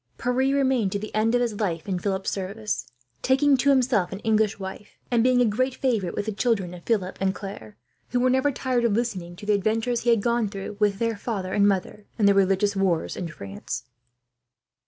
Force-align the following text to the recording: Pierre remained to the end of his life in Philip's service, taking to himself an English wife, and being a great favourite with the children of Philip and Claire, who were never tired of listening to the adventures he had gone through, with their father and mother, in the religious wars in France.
Pierre 0.17 0.33
remained 0.55 0.91
to 0.93 0.97
the 0.97 1.13
end 1.13 1.35
of 1.35 1.41
his 1.41 1.59
life 1.59 1.87
in 1.87 1.99
Philip's 1.99 2.31
service, 2.31 2.87
taking 3.21 3.55
to 3.57 3.69
himself 3.69 4.11
an 4.11 4.17
English 4.21 4.57
wife, 4.57 4.97
and 5.11 5.23
being 5.23 5.39
a 5.41 5.45
great 5.45 5.75
favourite 5.75 6.15
with 6.15 6.25
the 6.25 6.31
children 6.31 6.73
of 6.73 6.81
Philip 6.85 7.19
and 7.21 7.35
Claire, 7.35 7.77
who 8.09 8.19
were 8.19 8.31
never 8.31 8.51
tired 8.51 8.83
of 8.83 8.93
listening 8.93 9.35
to 9.35 9.45
the 9.45 9.53
adventures 9.53 10.01
he 10.01 10.09
had 10.09 10.23
gone 10.23 10.49
through, 10.49 10.75
with 10.79 10.97
their 10.97 11.15
father 11.17 11.53
and 11.53 11.67
mother, 11.67 12.07
in 12.17 12.25
the 12.25 12.33
religious 12.33 12.75
wars 12.75 13.15
in 13.15 13.27
France. 13.27 13.83